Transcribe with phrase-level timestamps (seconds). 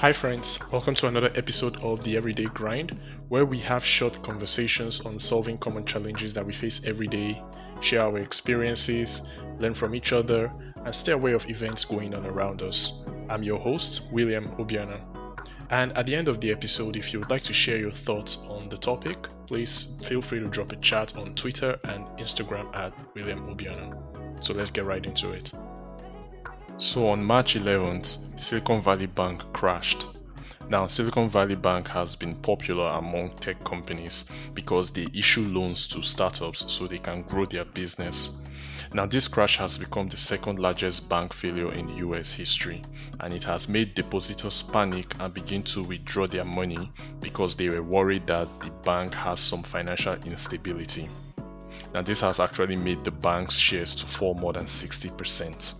[0.00, 0.58] Hi, friends.
[0.72, 2.98] Welcome to another episode of The Everyday Grind,
[3.28, 7.42] where we have short conversations on solving common challenges that we face every day,
[7.82, 10.50] share our experiences, learn from each other,
[10.86, 13.02] and stay aware of events going on around us.
[13.28, 15.02] I'm your host, William Obiana.
[15.68, 18.38] And at the end of the episode, if you would like to share your thoughts
[18.48, 22.94] on the topic, please feel free to drop a chat on Twitter and Instagram at
[23.14, 24.42] William Obiana.
[24.42, 25.52] So let's get right into it.
[26.80, 30.06] So on March 11th, Silicon Valley Bank crashed.
[30.70, 36.00] Now, Silicon Valley Bank has been popular among tech companies because they issue loans to
[36.00, 38.30] startups so they can grow their business.
[38.94, 42.80] Now, this crash has become the second largest bank failure in US history,
[43.20, 46.90] and it has made depositors panic and begin to withdraw their money
[47.20, 51.10] because they were worried that the bank has some financial instability.
[51.92, 55.74] Now, this has actually made the bank's shares to fall more than 60%.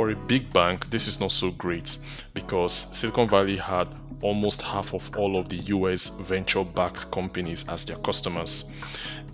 [0.00, 1.98] For a big bank, this is not so great
[2.32, 3.86] because Silicon Valley had
[4.22, 8.64] almost half of all of the US venture backed companies as their customers.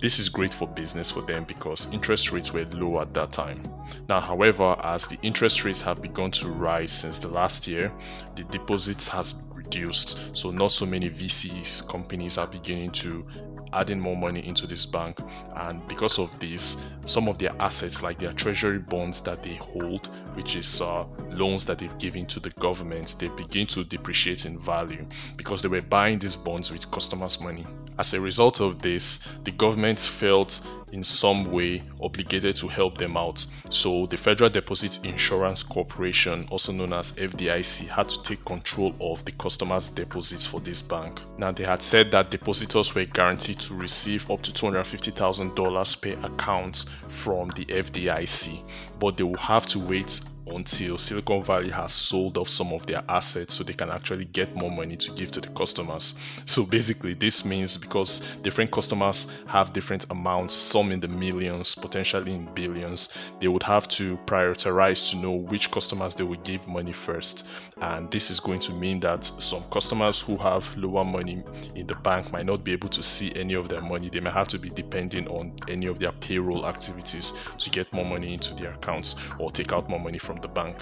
[0.01, 3.63] This is great for business for them because interest rates were low at that time.
[4.09, 7.89] Now, however, as the interest rates have begun to rise since the last year,
[8.35, 10.19] the deposits has reduced.
[10.35, 13.25] So not so many VCs companies are beginning to
[13.73, 15.19] adding more money into this bank.
[15.55, 20.07] And because of this some of their assets like their treasury bonds that they hold
[20.35, 24.59] which is uh, loans that they've given to the government they begin to depreciate in
[24.59, 25.05] value
[25.37, 27.65] because they were buying these bonds with customers money.
[27.99, 30.61] As a result of this the government felt
[30.93, 33.45] in some way obligated to help them out.
[33.69, 39.23] So the Federal Deposit Insurance Corporation, also known as FDIC, had to take control of
[39.25, 41.19] the customers' deposits for this bank.
[41.37, 46.85] Now they had said that depositors were guaranteed to receive up to $250,000 per account
[47.09, 48.65] from the FDIC,
[48.99, 50.21] but they will have to wait
[50.57, 54.55] until Silicon Valley has sold off some of their assets so they can actually get
[54.55, 56.17] more money to give to the customers.
[56.45, 62.33] So basically, this means because different customers have different amounts, some in the millions, potentially
[62.33, 66.91] in billions, they would have to prioritize to know which customers they would give money
[66.91, 67.45] first.
[67.79, 71.43] And this is going to mean that some customers who have lower money
[71.75, 74.09] in the bank might not be able to see any of their money.
[74.09, 78.05] They may have to be depending on any of their payroll activities to get more
[78.05, 80.77] money into their accounts or take out more money from the bank.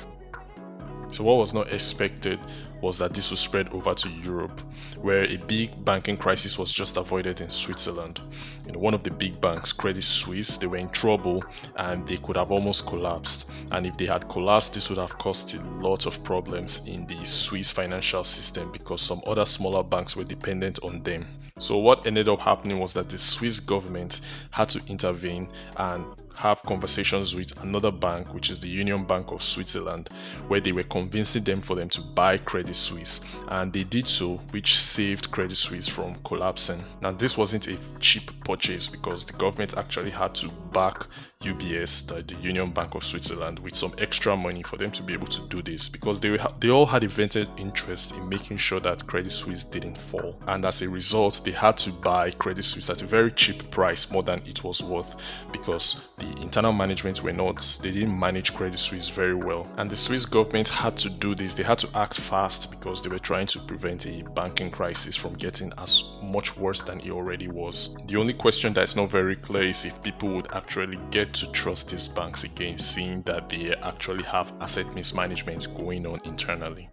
[1.11, 2.39] So, what was not expected
[2.81, 4.61] was that this would spread over to Europe,
[5.01, 8.21] where a big banking crisis was just avoided in Switzerland.
[8.65, 11.43] You know, one of the big banks, Credit Suisse, they were in trouble
[11.77, 13.49] and they could have almost collapsed.
[13.71, 17.25] And if they had collapsed, this would have caused a lot of problems in the
[17.25, 21.25] Swiss financial system because some other smaller banks were dependent on them.
[21.59, 24.21] So, what ended up happening was that the Swiss government
[24.51, 25.47] had to intervene
[25.77, 30.09] and have conversations with another bank, which is the Union Bank of Switzerland,
[30.47, 33.21] where they were convincing them for them to buy Credit Suisse.
[33.49, 36.83] And they did so, which saved Credit Suisse from collapsing.
[37.01, 41.07] Now, this wasn't a cheap purchase because the government actually had to back
[41.45, 45.13] UBS, the, the, Union Bank of Switzerland, with some extra money for them to be
[45.13, 48.57] able to do this because they ha- they all had a vested interest in making
[48.57, 52.63] sure that Credit Suisse didn't fall, and as a result, they had to buy Credit
[52.63, 55.15] Suisse at a very cheap price, more than it was worth,
[55.51, 59.95] because the internal management were not they didn't manage Credit Suisse very well, and the
[59.95, 61.53] Swiss government had to do this.
[61.53, 65.33] They had to act fast because they were trying to prevent a banking crisis from
[65.33, 67.95] getting as much worse than it already was.
[68.07, 71.89] The only question that's not very clear is if people would actually get to trust
[71.89, 76.89] these banks again, seeing that they actually have asset mismanagement going on internally.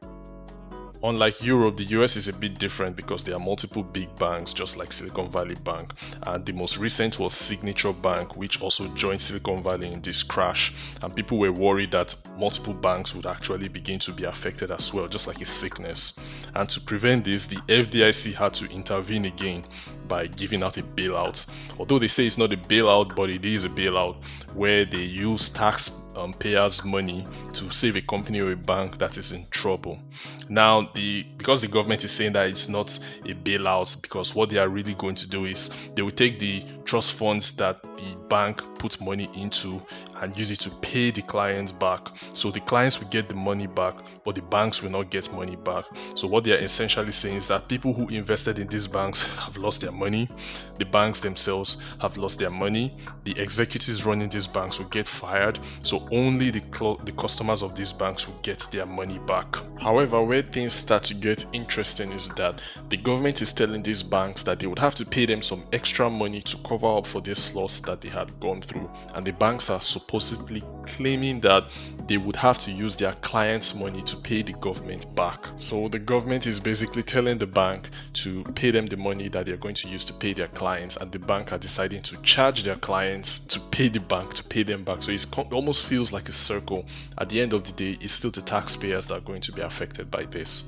[1.04, 4.76] Unlike Europe, the US is a bit different because there are multiple big banks, just
[4.76, 5.92] like Silicon Valley Bank.
[6.28, 10.72] And the most recent was Signature Bank, which also joined Silicon Valley in this crash.
[11.02, 15.08] And people were worried that multiple banks would actually begin to be affected as well,
[15.08, 16.12] just like a sickness.
[16.54, 19.64] And to prevent this, the FDIC had to intervene again
[20.12, 21.46] by giving out a bailout.
[21.78, 24.16] Although they say it's not a bailout, but it is a bailout
[24.54, 27.24] where they use taxpayers' um, money
[27.54, 29.98] to save a company or a bank that is in trouble.
[30.50, 34.58] Now, the because the government is saying that it's not a bailout, because what they
[34.58, 38.62] are really going to do is they will take the trust funds that the bank
[38.78, 39.80] puts money into
[40.20, 42.08] and use it to pay the clients back.
[42.34, 43.94] So the clients will get the money back,
[44.24, 45.84] but the banks will not get money back.
[46.14, 49.56] So what they are essentially saying is that people who invested in these banks have
[49.56, 54.78] lost their money, the banks themselves have lost their money, the executives running these banks
[54.78, 55.58] will get fired.
[55.82, 56.62] So only the,
[57.04, 59.56] the customers of these banks will get their money back.
[59.80, 64.42] However, where things start to get interesting is that the government is telling these banks
[64.42, 67.54] that they would have to pay them some extra money to cover up for this
[67.54, 68.90] loss that they had gone through.
[69.14, 71.64] And the banks are supposedly claiming that
[72.06, 75.46] they would have to use their clients' money to pay the government back.
[75.56, 79.56] So the government is basically telling the bank to pay them the money that they're
[79.56, 82.76] going to use to pay their clients, and the bank are deciding to charge their
[82.76, 85.02] clients to pay the bank to pay them back.
[85.02, 86.86] So it almost feels like a circle.
[87.18, 89.60] At the end of the day, it's still the taxpayers that are going to be
[89.60, 90.64] affected by this.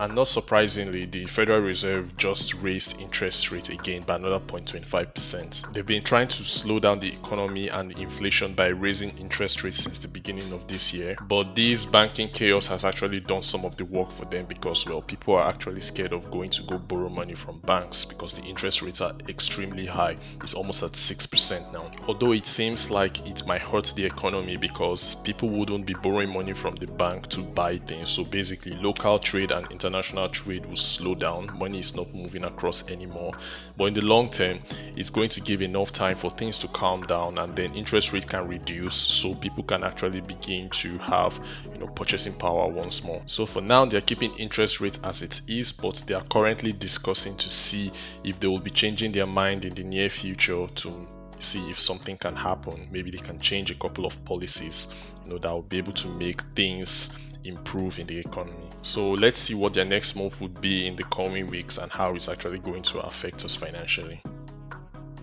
[0.00, 5.72] And not surprisingly, the Federal Reserve just raised interest rate again by another 0.25%.
[5.72, 9.98] They've been trying to slow down the economy and inflation by raising interest rates since
[9.98, 11.16] the beginning of this year.
[11.26, 15.02] But this banking chaos has actually done some of the work for them because, well,
[15.02, 18.82] people are actually scared of going to go borrow money from banks because the interest
[18.82, 20.16] rates are extremely high.
[20.44, 21.90] It's almost at 6% now.
[22.06, 26.52] Although it seems like it might hurt the economy because people wouldn't be borrowing money
[26.52, 28.10] from the bank to buy things.
[28.10, 31.50] So basically, local trade and international international trade will slow down.
[31.58, 33.32] Money is not moving across anymore.
[33.76, 34.60] But in the long term,
[34.96, 38.26] it's going to give enough time for things to calm down and then interest rate
[38.26, 41.38] can reduce so people can actually begin to have
[41.72, 43.22] you know purchasing power once more.
[43.26, 47.36] So for now they're keeping interest rates as it is, but they are currently discussing
[47.38, 47.90] to see
[48.24, 51.06] if they will be changing their mind in the near future to
[51.38, 52.88] see if something can happen.
[52.90, 54.88] Maybe they can change a couple of policies,
[55.24, 58.68] you know, that will be able to make things improve in the economy.
[58.82, 62.14] So let's see what their next move would be in the coming weeks and how
[62.14, 64.20] it's actually going to affect us financially.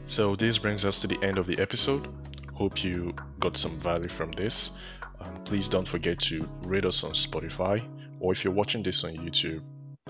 [0.07, 2.07] So this brings us to the end of the episode.
[2.53, 4.77] Hope you got some value from this.
[5.19, 7.83] Um, please don't forget to rate us on Spotify
[8.19, 9.61] or if you're watching this on YouTube,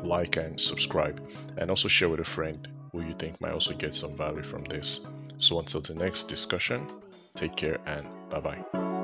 [0.04, 1.22] like and subscribe
[1.58, 4.64] and also share with a friend who you think might also get some value from
[4.66, 5.06] this.
[5.38, 6.88] So until the next discussion,
[7.36, 8.95] take care and bye bye.